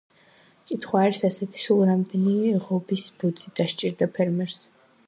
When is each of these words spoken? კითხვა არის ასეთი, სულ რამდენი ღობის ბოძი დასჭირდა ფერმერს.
კითხვა 0.69 1.03
არის 1.09 1.19
ასეთი, 1.29 1.61
სულ 1.65 1.83
რამდენი 1.91 2.35
ღობის 2.71 3.05
ბოძი 3.21 3.55
დასჭირდა 3.61 4.11
ფერმერს. 4.19 4.63